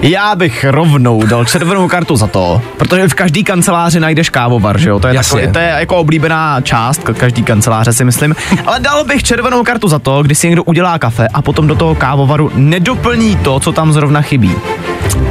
[0.01, 4.89] Já bych rovnou dal červenou kartu za to, protože v každý kanceláři najdeš kávovar, že
[4.89, 4.99] jo?
[4.99, 5.39] To je, Jasně.
[5.41, 8.35] takový, to je jako oblíbená část ka- každý kanceláře, si myslím.
[8.65, 11.75] Ale dal bych červenou kartu za to, když si někdo udělá kafe a potom do
[11.75, 14.51] toho kávovaru nedoplní to, co tam zrovna chybí.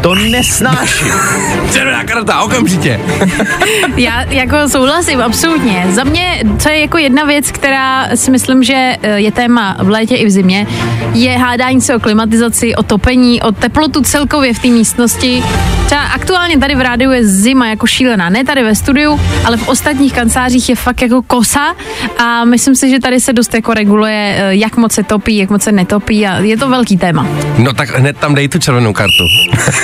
[0.00, 1.12] To nesnáším.
[1.72, 3.00] Červená karta, okamžitě.
[3.96, 5.86] Já jako souhlasím, absolutně.
[5.90, 9.88] Za mě, co je jako jedna věc, která si myslím, že eh, je téma v
[9.88, 10.66] létě i v zimě,
[11.14, 15.42] je hádání se o klimatizaci, o topení, o teplotu celkově v té místnosti.
[15.86, 19.68] Třeba aktuálně tady v rádiu je zima jako šílená, ne tady ve studiu, ale v
[19.68, 21.74] ostatních kancelářích je fakt jako kosa
[22.18, 25.50] a myslím si, že tady se dost jako reguluje, eh, jak moc se topí, jak
[25.50, 27.26] moc se netopí a je to velký téma.
[27.58, 29.24] No tak hned tam dej tu červenou kartu.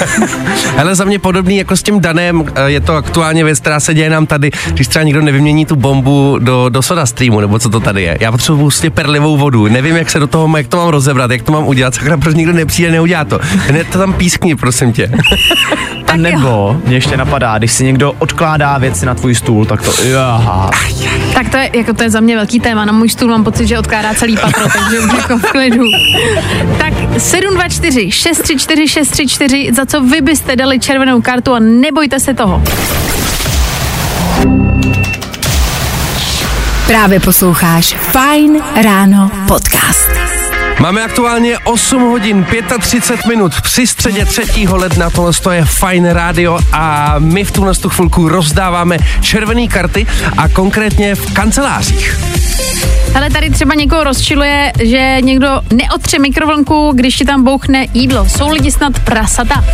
[0.76, 3.94] Hele, za mě podobný jako s tím Danem, eh, je to aktuálně věc, která se
[3.94, 7.68] děje nám tady, když třeba někdo nevymění tu bombu do, do soda streamu, nebo co
[7.68, 8.18] to tady je.
[8.20, 11.42] Já potřebuji prostě perlivou vodu, nevím, jak se do toho, jak to mám rozebrat, jak
[11.42, 13.40] to mám udělat, sakra, proč nikdo nepřijde, neudělá to.
[13.42, 15.10] Hned to tam pískni, prosím tě.
[16.12, 20.02] A nebo mě ještě napadá, když si někdo odkládá věci na tvůj stůl, tak to
[20.02, 20.70] jaha.
[21.34, 22.84] Tak to je, jako to je za mě velký téma.
[22.84, 25.84] Na můj stůl mám pocit, že odkládá celý patro, takže už jako v klidu.
[26.78, 32.62] Tak 724 634 634, za co vy byste dali červenou kartu a nebojte se toho.
[36.86, 40.39] Právě posloucháš Fine Ráno podcast.
[40.80, 42.46] Máme aktuálně 8 hodin
[42.80, 44.68] 35 minut při středě 3.
[44.68, 50.06] ledna, tohle to je Fine Radio a my v tuhle tu chvilku rozdáváme červené karty
[50.36, 52.18] a konkrétně v kancelářích.
[53.14, 58.28] Ale tady třeba někoho rozčiluje, že někdo neotře mikrovlnku, když ti tam bouchne jídlo.
[58.28, 59.64] Jsou lidi snad prasata?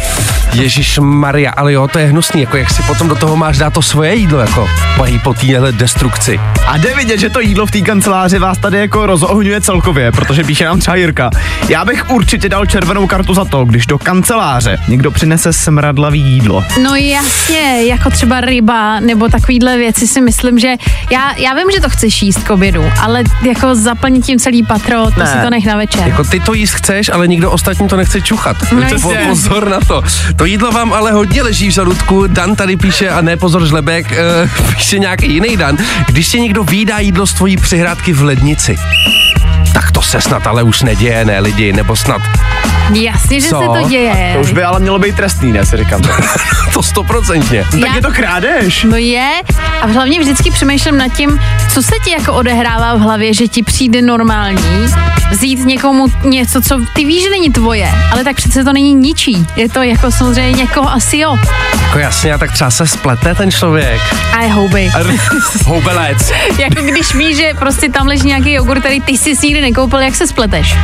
[0.53, 3.73] Ježíš Maria, ale jo, to je hnusný, jako jak si potom do toho máš dát
[3.73, 6.41] to svoje jídlo, jako po, po téhle destrukci.
[6.67, 10.45] A jde vidět, že to jídlo v té kanceláři vás tady jako rozohňuje celkově, protože
[10.45, 11.31] píše nám třeba Jirka.
[11.69, 16.65] Já bych určitě dal červenou kartu za to, když do kanceláře někdo přinese smradlavý jídlo.
[16.83, 20.69] No jasně, jako třeba ryba nebo takovýhle věci si myslím, že
[21.13, 25.05] já, já vím, že to chceš jíst k obědu, ale jako zaplnit tím celý patro,
[25.11, 25.27] to Ne.
[25.27, 26.09] si to nech na večer.
[26.09, 28.57] Jako ty to jíst chceš, ale nikdo ostatní to nechce čuchat.
[28.73, 30.03] No po, pozor na to.
[30.37, 32.27] To jídlo vám ale hodně leží v žaludku.
[32.27, 34.17] Dan tady píše, a ne pozor žlebek, e,
[34.77, 35.77] píše nějaký jiný Dan.
[36.09, 38.77] Když ti někdo výdá jídlo z tvojí přihrádky v lednici,
[39.75, 42.23] tak to se snad ale už neděje, ne lidi, nebo snad
[42.93, 43.61] Jasně, že Co?
[43.61, 44.31] se to děje.
[44.35, 46.03] To už by ale mělo být trestný, ne, si říkám.
[46.73, 47.65] to stoprocentně.
[47.71, 48.85] tak Já- je to krádež.
[48.85, 49.31] No je
[49.83, 51.41] a hlavně vždycky přemýšlím nad tím,
[51.75, 54.87] co se ti jako odehrává v hlavě, že ti přijde normální
[55.31, 59.47] vzít někomu něco, co ty víš, že není tvoje, ale tak přece to není ničí.
[59.57, 61.39] Je to jako samozřejmě někoho asi jo.
[61.83, 64.01] Jako jasně, a tak třeba se splete ten člověk.
[64.39, 64.91] A je houby.
[65.67, 66.33] Houbelec.
[66.59, 70.15] jako když víš, že prostě tam leží nějaký jogurt, který ty jsi nikdy nekoupil, jak
[70.15, 70.77] se spleteš.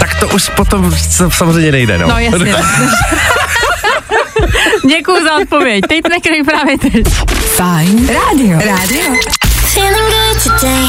[0.00, 0.94] Tak to už potom
[1.28, 2.08] samozřejmě nejde, no.
[2.08, 2.54] No jasně.
[4.88, 5.84] Děkuju za odpověď.
[5.88, 6.92] Teď nekryj právě teď.
[7.30, 8.58] Fine Radio.
[8.58, 9.14] Radio.
[9.74, 10.86] Feeling good today.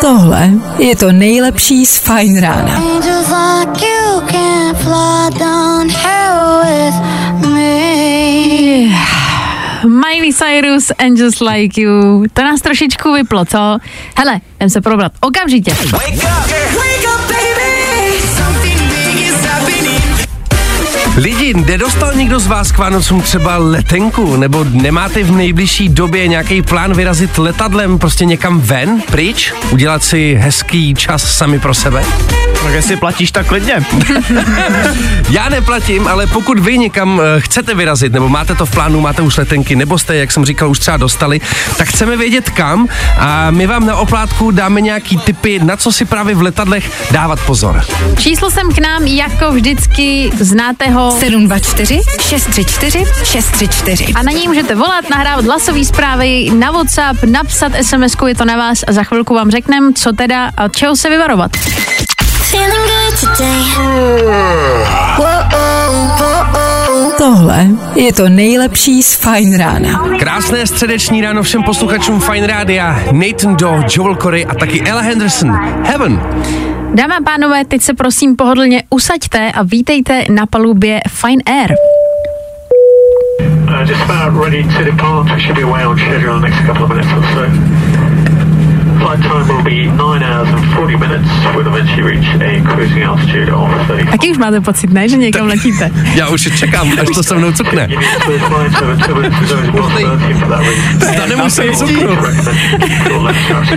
[0.00, 2.74] Tohle je to nejlepší z Fine Rána.
[2.74, 3.30] Angels
[9.84, 12.24] Miley Cyrus and Just Like You.
[12.34, 13.78] To nás trošičku vyplo, co?
[14.16, 15.12] Hele, jdem se probrat.
[15.20, 15.72] Okamžitě.
[21.16, 24.36] Lidi, nedostal někdo z vás k Vánocům třeba letenku?
[24.36, 29.52] Nebo nemáte v nejbližší době nějaký plán vyrazit letadlem prostě někam ven, pryč?
[29.70, 32.04] Udělat si hezký čas sami pro sebe?
[32.62, 33.74] Tak jestli platíš, tak klidně.
[35.30, 39.22] Já neplatím, ale pokud vy někam eh, chcete vyrazit, nebo máte to v plánu, máte
[39.22, 41.40] už letenky, nebo jste, jak jsem říkal, už třeba dostali,
[41.76, 46.04] tak chceme vědět kam a my vám na oplátku dáme nějaký tipy, na co si
[46.04, 47.84] právě v letadlech dávat pozor.
[48.18, 54.12] Číslo sem k nám jako vždycky znáte ho 724 634 634.
[54.14, 58.56] a na něj můžete volat, nahrávat hlasové zprávy na WhatsApp, napsat sms je to na
[58.56, 61.50] vás a za chvilku vám řekneme, co teda a čeho se vyvarovat.
[67.18, 70.04] Tohle je to nejlepší z Fine Rána.
[70.18, 75.52] Krásné středeční ráno všem posluchačům Fine Rádia, Nathan Do, Joel Corey a taky Ella Henderson.
[75.84, 76.20] Heaven.
[76.94, 81.74] Dámy a pánové, teď se prosím pohodlně usaďte a vítejte na palubě Fine Air.
[83.40, 85.40] Uh, just about ready to depart.
[85.40, 87.99] Should be on schedule in the next couple of minutes or so.
[94.10, 95.90] Taky už máte pocit, ne, že někam letíte?
[96.14, 97.86] Já už čekám, až to se mnou cukne.
[97.90, 101.14] You need to clear flight over turbulence zone is 130 for that reason.
[101.14, 102.18] Zda nemusím cukru.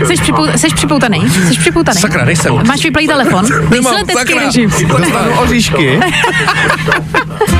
[0.05, 1.29] Jsi, připou, jsi připoutaný?
[1.29, 1.99] Jsi připoutaný?
[1.99, 2.53] Sakra, nejsem.
[2.67, 3.45] Máš vyplý telefon?
[3.69, 4.45] Nemám, sakra.
[4.45, 4.69] režim.
[4.69, 5.99] Dostanu oříšky.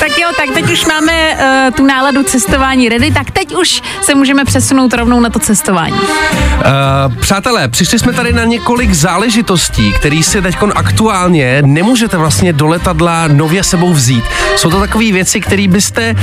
[0.00, 4.14] Tak jo, tak teď už máme uh, tu náladu cestování ready, tak teď už se
[4.14, 5.92] můžeme přesunout rovnou na to cestování.
[5.92, 12.52] Uh, přátelé, přišli jsme tady na něk- několik záležitostí, které si teď aktuálně nemůžete vlastně
[12.52, 14.24] do letadla nově sebou vzít.
[14.56, 16.14] Jsou to takové věci, které byste,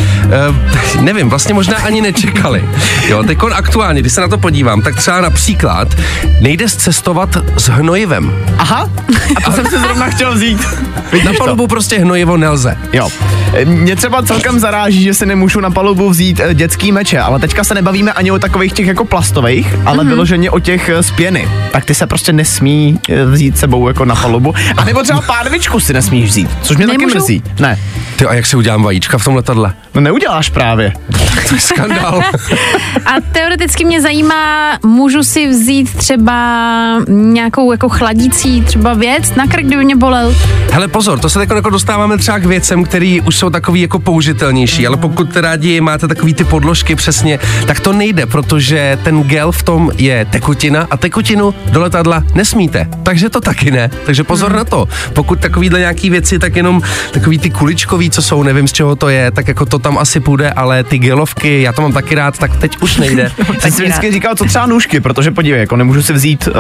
[0.96, 2.70] uh, nevím, vlastně možná ani nečekali.
[3.08, 5.88] Jo, teď aktuálně, když se na to podívám, tak třeba například
[6.42, 8.46] nejde cestovat s hnojivem.
[8.58, 8.90] Aha,
[9.38, 10.60] a to jsem si zrovna chtěl vzít.
[11.12, 12.73] Vidíš Na palubu prostě hnojivo nelze.
[12.94, 13.10] Jo.
[13.64, 17.64] Mě třeba celkem zaráží, že si nemůžu na palubu vzít e, dětský meče, ale teďka
[17.64, 20.08] se nebavíme ani o takových těch jako plastových, ale mm-hmm.
[20.08, 21.50] vyloženě o těch e, z pěny.
[21.72, 24.54] Tak ty se prostě nesmí e, vzít sebou jako na palubu.
[24.78, 27.06] A nebo třeba pánvičku si nesmíš vzít, což mě Nemůžu?
[27.06, 27.44] taky mrzí.
[27.60, 27.80] Ne,
[28.16, 29.74] Ty a jak si udělám vajíčka v tom letadle?
[29.94, 30.94] no neuděláš právě.
[31.50, 32.22] To je skandál.
[33.06, 39.66] A teoreticky mě zajímá, můžu si vzít třeba nějakou jako chladící třeba věc na krk,
[39.66, 40.36] kdyby mě bolel.
[40.72, 44.88] Hele pozor, to se jako dostáváme třeba k věcem, které už jsou takový jako použitelnější,
[44.88, 49.64] ale pokud rádi máte takový ty podložky přesně, tak to nejde, protože ten gel v
[49.64, 52.88] tom je tekutina a tekutinu do letadla nesmíte.
[53.04, 53.90] Takže to taky ne.
[54.06, 54.58] Takže pozor Hmm.
[54.58, 54.88] na to.
[55.14, 56.82] Pokud takovýhle nějaký věci, tak jenom
[57.12, 60.20] takový ty kuličkový, co jsou, nevím z čeho to je, tak jako to tam asi
[60.20, 63.32] půjde, ale ty gelovky, já to mám taky rád, tak teď už nejde.
[63.60, 66.54] Jsem si vždycky říkal, co třeba nůžky, protože podívej, jako nemůžu si vzít, uh,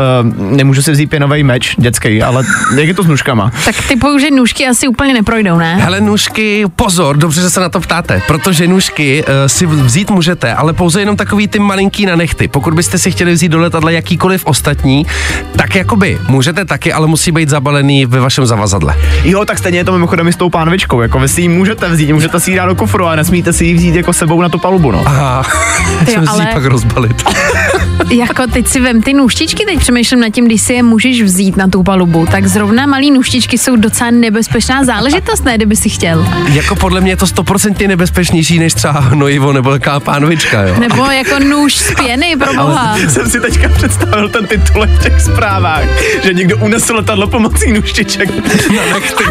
[0.58, 2.44] nemůžu si vzít pěnový meč dětský, ale
[2.76, 3.52] jak je to s nůžkama?
[3.66, 5.83] Tak ty použe nůžky asi úplně neprojdou, ne?
[5.84, 10.54] Hele, nůžky, pozor, dobře, že se na to ptáte, protože nůžky uh, si vzít můžete,
[10.54, 12.48] ale pouze jenom takový ty malinký na nechty.
[12.48, 15.06] Pokud byste si chtěli vzít do letadla jakýkoliv ostatní,
[15.56, 18.96] tak jakoby můžete taky, ale musí být zabalený ve vašem zavazadle.
[19.24, 21.90] Jo, tak stejně je to mimochodem i s tou pánvičkou, jako vy si ji můžete
[21.90, 24.50] vzít, můžete si ji dát do kufru, ale nesmíte si ji vzít jako sebou na
[24.50, 25.04] tu palubu, no.
[25.06, 25.44] Aha,
[26.06, 27.24] Ty jo, jsem si ale- ji pak rozbalit.
[28.10, 31.58] Jako teď si vem ty nůžtičky, teď přemýšlím nad tím, když si je můžeš vzít
[31.58, 36.28] na tu palubu, tak zrovna malý nůžtičky jsou docela nebezpečná záležitost, ne, kdyby si chtěl.
[36.53, 40.76] jako podle mě je to stoprocentně nebezpečnější než třeba hnojivo nebo taková pánvička, jo.
[40.80, 42.97] Nebo jako nůž z pěny, pro boha.
[43.09, 45.84] Jsem si teďka představil ten titulek v těch zprávách,
[46.24, 48.30] že někdo unesl letadlo pomocí nůžtiček
[48.76, 49.24] na nechty.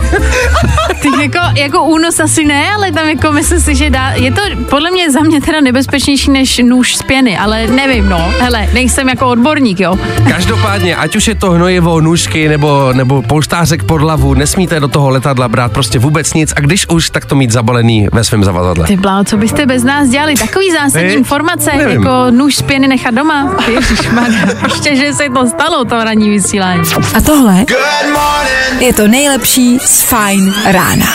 [1.00, 4.42] Ty jako, jako únos asi ne, ale tam jako myslím si, že dá, je to
[4.70, 8.32] podle mě za mě teda nebezpečnější než nůž z pěny, ale nevím, no.
[8.40, 9.98] Hele, nejsem jako odborník, jo.
[10.28, 15.10] Každopádně, ať už je to hnojivo, nůžky nebo, nebo polštářek pod hlavu, nesmíte do toho
[15.10, 18.86] letadla brát prostě vůbec nic a když už, tak to mít zabalený ve svém zavazadle.
[18.86, 20.34] Ty bláho, co byste bez nás dělali?
[20.34, 21.14] Takový zásadní Vy?
[21.14, 22.02] informace, Nevím.
[22.02, 23.50] jako nůž z pěny nechat doma.
[23.68, 26.82] Ježišmarja, ještě, že se to stalo, to ranní vysílání.
[27.14, 27.64] A tohle
[28.78, 31.06] je to nejlepší z Fine rána.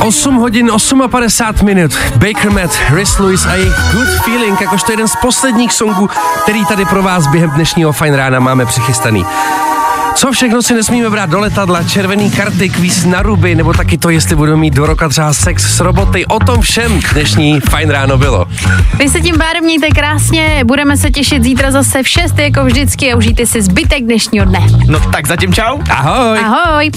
[0.00, 0.70] 8 hodin
[1.10, 1.92] 58 minut.
[2.16, 6.08] Baker Matt, Rhys Lewis a jejich Good Feeling, jakožto jeden z posledních songů,
[6.42, 9.24] který tady pro vás během dnešního fajn rána máme přichystaný.
[10.18, 14.10] Co všechno si nesmíme brát do letadla, červený karty, kvíz na ruby, nebo taky to,
[14.10, 16.26] jestli budeme mít do roka třeba sex s roboty.
[16.26, 18.46] O tom všem dnešní fajn ráno bylo.
[18.94, 23.12] Vy se tím pádem mějte krásně, budeme se těšit zítra zase v 6 jako vždycky
[23.12, 24.66] a užijte si zbytek dnešního dne.
[24.86, 25.78] No tak zatím čau.
[25.90, 26.38] Ahoj!
[26.38, 26.90] Ahoj!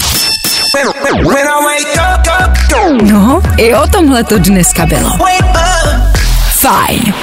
[3.02, 5.10] No, i o tomhle to dneska bylo.
[6.50, 7.14] Fajn